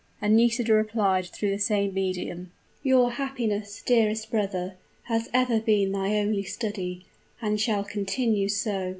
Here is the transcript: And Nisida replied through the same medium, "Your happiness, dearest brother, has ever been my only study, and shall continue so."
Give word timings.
And 0.19 0.35
Nisida 0.35 0.73
replied 0.73 1.27
through 1.27 1.51
the 1.51 1.59
same 1.59 1.93
medium, 1.93 2.51
"Your 2.81 3.11
happiness, 3.11 3.83
dearest 3.85 4.31
brother, 4.31 4.73
has 5.03 5.29
ever 5.31 5.59
been 5.59 5.91
my 5.91 6.17
only 6.17 6.41
study, 6.41 7.05
and 7.39 7.61
shall 7.61 7.83
continue 7.83 8.49
so." 8.49 8.89